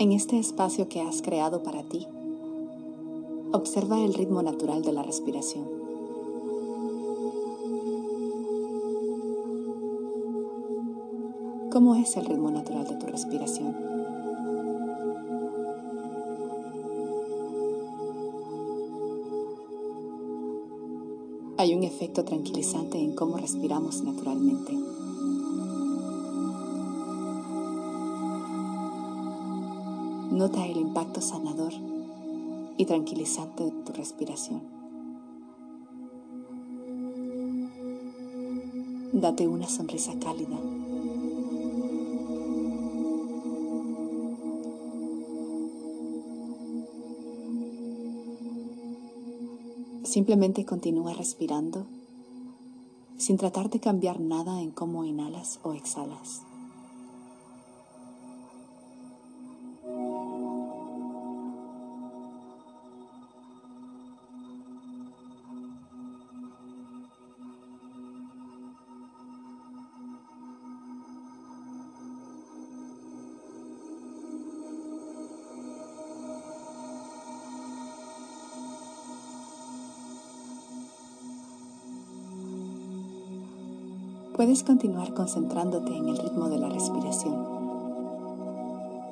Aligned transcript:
En 0.00 0.12
este 0.12 0.38
espacio 0.38 0.88
que 0.88 1.00
has 1.00 1.22
creado 1.22 1.64
para 1.64 1.82
ti, 1.82 2.06
observa 3.52 3.98
el 3.98 4.14
ritmo 4.14 4.44
natural 4.44 4.82
de 4.82 4.92
la 4.92 5.02
respiración. 5.02 5.64
¿Cómo 11.72 11.96
es 11.96 12.16
el 12.16 12.26
ritmo 12.26 12.52
natural 12.52 12.86
de 12.86 12.94
tu 12.94 13.06
respiración? 13.06 13.74
Hay 21.56 21.74
un 21.74 21.82
efecto 21.82 22.24
tranquilizante 22.24 22.98
en 22.98 23.16
cómo 23.16 23.36
respiramos 23.36 24.04
naturalmente. 24.04 24.78
Nota 30.30 30.66
el 30.66 30.76
impacto 30.76 31.20
sanador 31.20 31.72
y 32.76 32.84
tranquilizante 32.84 33.64
de 33.64 33.70
tu 33.70 33.92
respiración. 33.92 34.62
Date 39.12 39.48
una 39.48 39.66
sonrisa 39.68 40.12
cálida. 40.20 40.58
Simplemente 50.04 50.64
continúa 50.64 51.14
respirando 51.14 51.86
sin 53.16 53.36
tratar 53.36 53.68
de 53.70 53.80
cambiar 53.80 54.20
nada 54.20 54.62
en 54.62 54.70
cómo 54.70 55.04
inhalas 55.04 55.58
o 55.62 55.72
exhalas. 55.72 56.47
Puedes 84.38 84.62
continuar 84.62 85.14
concentrándote 85.14 85.96
en 85.96 86.08
el 86.10 86.16
ritmo 86.16 86.48
de 86.48 86.58
la 86.58 86.68
respiración 86.68 87.34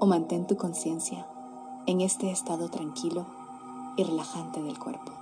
o 0.00 0.06
mantén 0.06 0.46
tu 0.46 0.56
conciencia 0.56 1.26
en 1.84 2.00
este 2.00 2.30
estado 2.30 2.70
tranquilo 2.70 3.26
y 3.98 4.04
relajante 4.04 4.62
del 4.62 4.78
cuerpo. 4.78 5.12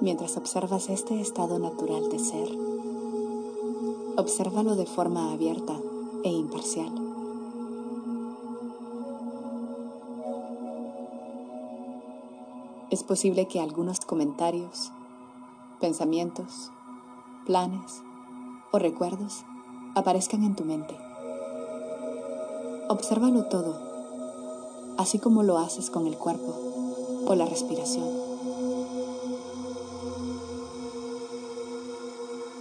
Mientras 0.00 0.36
observas 0.36 0.88
este 0.88 1.20
estado 1.20 1.60
natural 1.60 2.08
de 2.08 2.18
ser, 2.18 2.48
obsérvalo 4.16 4.74
de 4.74 4.86
forma 4.86 5.32
abierta 5.32 5.76
e 6.24 6.28
imparcial. 6.28 7.07
Es 12.98 13.04
posible 13.04 13.46
que 13.46 13.60
algunos 13.60 14.00
comentarios, 14.00 14.90
pensamientos, 15.80 16.72
planes 17.46 18.02
o 18.72 18.80
recuerdos 18.80 19.44
aparezcan 19.94 20.42
en 20.42 20.56
tu 20.56 20.64
mente. 20.64 20.98
Obsérvalo 22.88 23.44
todo, 23.44 23.80
así 24.98 25.20
como 25.20 25.44
lo 25.44 25.58
haces 25.58 25.90
con 25.90 26.08
el 26.08 26.18
cuerpo 26.18 26.56
o 27.24 27.36
la 27.36 27.46
respiración. 27.46 28.08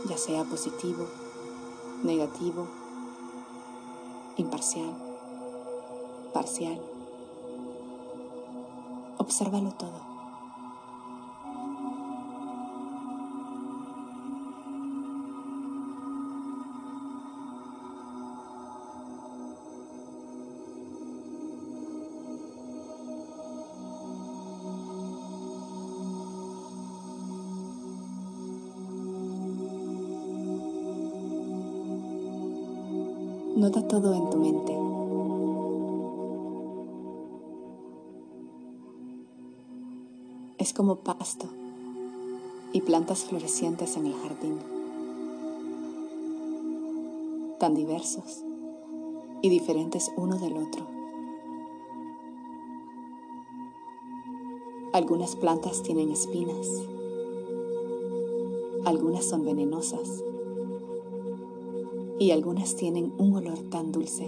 Ya 0.07 0.19
sea 0.19 0.43
positivo, 0.43 1.07
negativo, 2.03 2.67
imparcial, 4.37 4.93
parcial. 6.31 6.79
Obsérvalo 9.17 9.71
todo. 9.71 10.06
Nota 33.57 33.81
todo 33.88 34.13
en 34.13 34.29
tu 34.29 34.38
mente. 34.38 34.72
Es 40.59 40.73
como 40.73 40.97
pasto 40.97 41.47
y 42.72 42.81
plantas 42.81 43.25
florecientes 43.25 43.97
en 43.97 44.06
el 44.06 44.13
jardín, 44.13 44.59
tan 47.59 47.73
diversos 47.73 48.44
y 49.41 49.50
diferentes 49.50 50.12
uno 50.16 50.38
del 50.38 50.56
otro. 50.56 50.85
Algunas 54.94 55.35
plantas 55.35 55.81
tienen 55.81 56.12
espinas, 56.12 56.67
algunas 58.85 59.25
son 59.25 59.44
venenosas 59.44 60.23
y 62.19 62.31
algunas 62.31 62.75
tienen 62.75 63.13
un 63.17 63.35
olor 63.35 63.59
tan 63.69 63.91
dulce. 63.91 64.28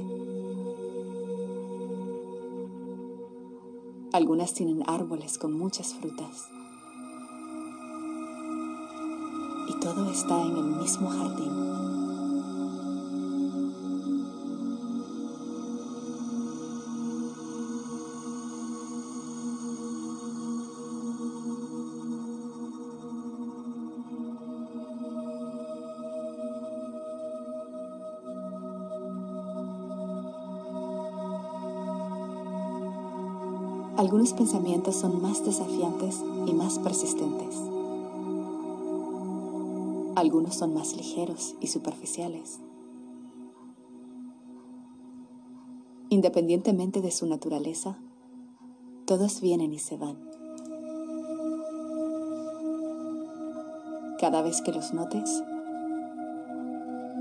Algunas 4.12 4.54
tienen 4.54 4.84
árboles 4.88 5.38
con 5.38 5.54
muchas 5.54 5.94
frutas. 5.94 6.50
Y 9.68 9.80
todo 9.80 10.10
está 10.12 10.42
en 10.42 10.58
el 10.58 10.66
mismo 10.82 11.10
jardín. 11.10 11.89
Algunos 34.00 34.32
pensamientos 34.32 34.96
son 34.96 35.22
más 35.22 35.44
desafiantes 35.44 36.24
y 36.46 36.54
más 36.54 36.80
persistentes. 36.80 37.54
Algunos 40.16 40.56
son 40.56 40.74
más 40.74 40.96
ligeros 40.96 41.56
y 41.60 41.68
superficiales. 41.68 42.62
Independientemente 46.08 47.02
de 47.02 47.12
su 47.12 47.26
naturaleza, 47.26 47.98
todos 49.06 49.42
vienen 49.42 49.74
y 49.74 49.80
se 49.80 49.98
van. 49.98 50.16
Cada 54.18 54.42
vez 54.42 54.62
que 54.62 54.72
los 54.72 54.94
notes, 54.94 55.44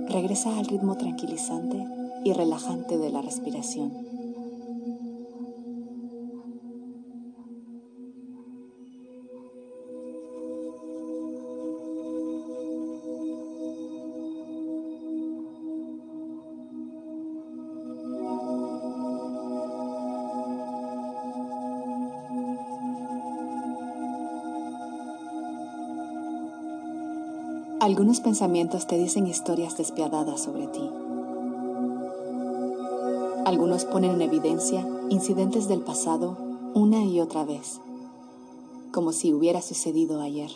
regresa 0.07 0.57
al 0.57 0.67
ritmo 0.67 0.97
tranquilizante 0.97 1.85
y 2.25 2.33
relajante 2.35 2.99
de 2.99 3.11
la 3.11 3.21
respiración. 3.21 4.18
Algunos 27.89 28.21
pensamientos 28.21 28.87
te 28.87 28.99
dicen 28.99 29.27
historias 29.27 29.79
despiadadas 29.79 30.43
sobre 30.43 30.67
ti. 30.67 30.91
Algunos 33.47 33.87
ponen 33.87 34.11
en 34.11 34.21
evidencia 34.21 34.87
incidentes 35.09 35.69
del 35.69 35.81
pasado 35.81 36.37
una 36.75 37.03
y 37.03 37.19
otra 37.19 37.47
vez, 37.47 37.81
como 38.93 39.13
si 39.13 39.33
hubiera 39.33 39.63
sucedido 39.63 40.21
ayer. 40.21 40.51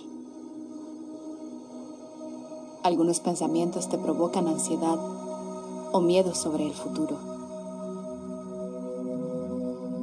Algunos 2.83 3.21
pensamientos 3.21 3.89
te 3.89 3.97
provocan 3.97 4.47
ansiedad 4.47 4.99
o 5.91 6.03
miedo 6.03 6.35
sobre 6.35 6.67
el 6.67 6.75
futuro. 6.75 7.17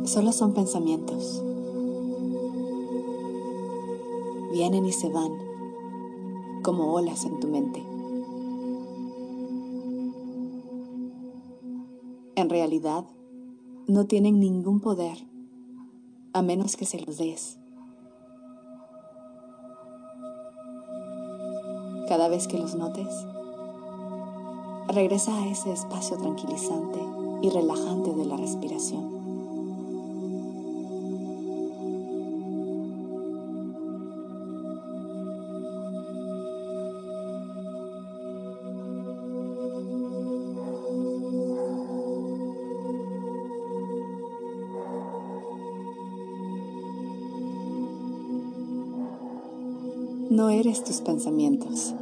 Solo 0.05 0.31
son 0.31 0.55
pensamientos. 0.55 1.43
Vienen 4.51 4.87
y 4.87 4.91
se 4.91 5.09
van 5.09 5.48
como 6.61 6.94
olas 6.94 7.25
en 7.25 7.39
tu 7.39 7.47
mente. 7.47 7.83
En 12.35 12.50
realidad, 12.50 13.06
no 13.88 14.06
tienen 14.06 14.39
ningún 14.39 14.79
poder 14.79 15.17
a 16.33 16.41
menos 16.41 16.75
que 16.75 16.85
se 16.85 17.00
los 17.00 17.17
des. 17.17 17.57
Cada 22.07 22.27
vez 22.27 22.47
que 22.47 22.57
los 22.57 22.75
notes, 22.75 23.07
regresa 24.88 25.35
a 25.35 25.47
ese 25.47 25.71
espacio 25.71 26.17
tranquilizante 26.17 27.00
y 27.41 27.50
relajante 27.50 28.13
de 28.13 28.25
la 28.25 28.38
respiración. 28.38 29.19
No 50.29 50.49
eres 50.49 50.83
tus 50.83 51.01
pensamientos. 51.01 51.95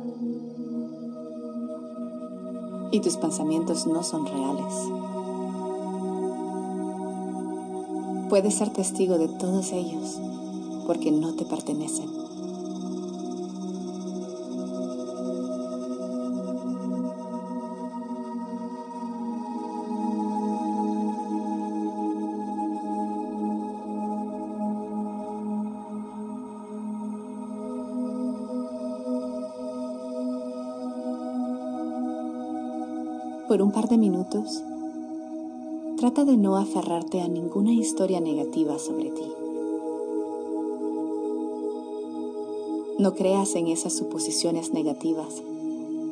Y 2.91 2.99
tus 2.99 3.15
pensamientos 3.15 3.87
no 3.87 4.03
son 4.03 4.25
reales. 4.25 4.73
Puedes 8.27 8.55
ser 8.55 8.73
testigo 8.73 9.17
de 9.17 9.29
todos 9.29 9.71
ellos 9.71 10.19
porque 10.85 11.09
no 11.09 11.35
te 11.35 11.45
pertenecen. 11.45 12.26
Por 33.47 33.61
un 33.61 33.71
par 33.71 33.87
de 33.87 33.97
minutos, 33.97 34.61
trata 35.97 36.25
de 36.25 36.35
no 36.35 36.57
aferrarte 36.57 37.21
a 37.21 37.29
ninguna 37.29 37.71
historia 37.71 38.19
negativa 38.19 38.77
sobre 38.77 39.09
ti. 39.09 39.23
No 42.99 43.15
creas 43.15 43.55
en 43.55 43.67
esas 43.67 43.93
suposiciones 43.93 44.73
negativas 44.73 45.41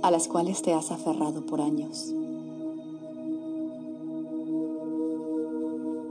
a 0.01 0.11
las 0.11 0.29
cuales 0.29 0.61
te 0.61 0.73
has 0.73 0.91
aferrado 0.91 1.45
por 1.45 1.59
años. 1.59 2.13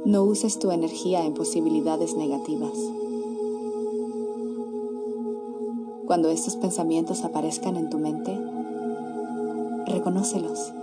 No 0.05 0.25
uses 0.25 0.59
tu 0.59 0.73
energía 0.73 1.25
en 1.25 1.33
posibilidades 1.33 2.17
negativas. 2.17 2.79
Cuando 6.07 6.29
estos 6.29 6.57
pensamientos 6.57 7.25
aparezcan 7.25 7.77
en 7.77 7.89
tu 7.89 7.99
mente, 7.99 8.39
reconócelos 9.87 10.75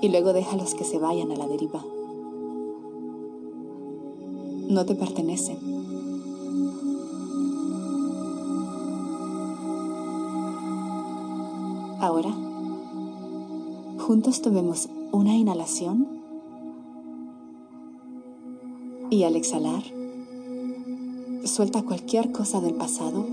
y 0.00 0.08
luego 0.08 0.32
déjalos 0.32 0.74
que 0.74 0.84
se 0.84 0.98
vayan 0.98 1.30
a 1.32 1.36
la 1.36 1.46
deriva. 1.46 1.84
No 4.68 4.84
te 4.84 4.94
pertenecen. 4.94 5.58
Ahora, 12.00 12.32
juntos 13.98 14.42
tomemos 14.42 14.88
una 15.12 15.34
inhalación 15.34 16.06
y 19.10 19.22
al 19.22 19.36
exhalar, 19.36 19.82
suelta 21.44 21.82
cualquier 21.82 22.32
cosa 22.32 22.60
del 22.60 22.74
pasado 22.74 23.26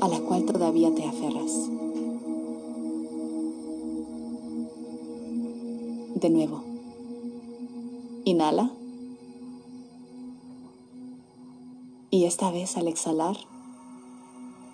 a 0.00 0.08
la 0.08 0.20
cual 0.20 0.44
todavía 0.44 0.94
te 0.94 1.04
aferras. 1.04 1.75
De 6.16 6.30
nuevo. 6.30 6.64
Inhala. 8.24 8.70
Y 12.10 12.24
esta 12.24 12.50
vez 12.50 12.78
al 12.78 12.88
exhalar, 12.88 13.36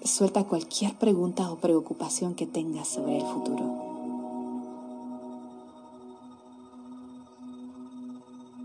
suelta 0.04 0.44
cualquier 0.44 0.96
pregunta 0.96 1.50
o 1.50 1.56
preocupación 1.56 2.36
que 2.36 2.46
tengas 2.46 2.86
sobre 2.86 3.16
el 3.16 3.24
futuro. 3.24 3.64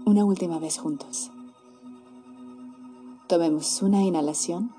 Una 0.05 0.23
última 0.23 0.59
vez 0.59 0.77
juntos. 0.77 1.31
Tomemos 3.27 3.81
una 3.81 4.03
inhalación 4.03 4.71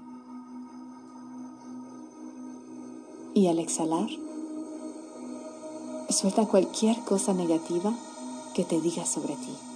y 3.35 3.49
al 3.49 3.59
exhalar, 3.59 4.09
Suelta 6.11 6.47
cualquier 6.47 6.99
cosa 7.05 7.35
negativa 7.35 7.93
que 8.55 8.65
te 8.65 8.81
diga 8.81 9.05
sobre 9.05 9.35
ti. 9.35 9.68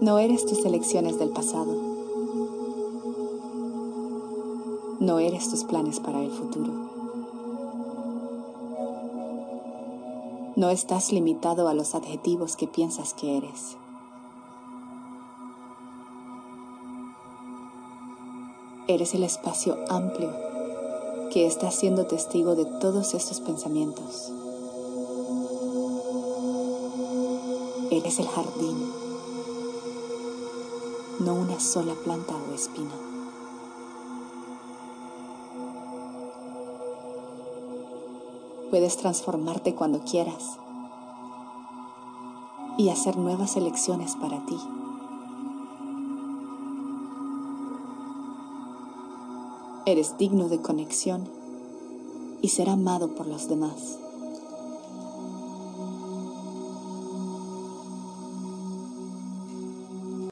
No 0.00 0.18
eres 0.18 0.44
tus 0.44 0.62
elecciones 0.66 1.18
del 1.18 1.30
pasado. 1.30 1.74
No 5.00 5.18
eres 5.18 5.48
tus 5.48 5.64
planes 5.64 6.00
para 6.00 6.20
el 6.22 6.30
futuro. 6.30 6.72
No 10.54 10.68
estás 10.68 11.12
limitado 11.12 11.66
a 11.68 11.74
los 11.74 11.94
adjetivos 11.94 12.56
que 12.56 12.66
piensas 12.66 13.14
que 13.14 13.38
eres. 13.38 13.78
Eres 18.88 19.14
el 19.14 19.24
espacio 19.24 19.78
amplio 19.88 20.30
que 21.32 21.46
está 21.46 21.70
siendo 21.70 22.06
testigo 22.06 22.54
de 22.54 22.66
todos 22.66 23.14
estos 23.14 23.40
pensamientos. 23.40 24.30
Eres 27.90 28.18
el 28.18 28.28
jardín 28.28 29.05
no 31.20 31.34
una 31.34 31.58
sola 31.60 31.94
planta 31.94 32.34
o 32.34 32.54
espina. 32.54 32.90
Puedes 38.70 38.96
transformarte 38.96 39.74
cuando 39.74 40.00
quieras 40.00 40.58
y 42.76 42.90
hacer 42.90 43.16
nuevas 43.16 43.56
elecciones 43.56 44.16
para 44.16 44.44
ti. 44.44 44.58
Eres 49.86 50.18
digno 50.18 50.48
de 50.48 50.60
conexión 50.60 51.28
y 52.42 52.48
ser 52.48 52.68
amado 52.68 53.14
por 53.14 53.26
los 53.26 53.48
demás. 53.48 53.98